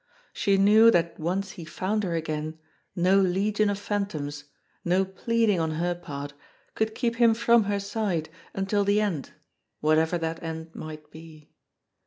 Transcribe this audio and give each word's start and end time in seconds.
She 0.33 0.57
knew 0.57 0.89
that 0.89 1.19
once 1.19 1.51
he 1.51 1.63
found 1.63 2.03
her 2.03 2.15
again 2.15 2.57
no 2.95 3.19
legion 3.21 3.69
of 3.69 3.77
Phantoms, 3.77 4.45
no 4.83 5.05
pleading 5.05 5.59
on 5.59 5.73
her 5.73 5.93
part, 5.93 6.33
could 6.73 6.95
keep 6.95 7.17
him 7.17 7.35
from 7.35 7.65
her 7.65 7.79
side 7.79 8.27
until 8.51 8.83
the 8.83 8.99
end, 8.99 9.33
whatever 9.79 10.17
that 10.17 10.41
end 10.41 10.73
might 10.73 11.11
be. 11.11 11.51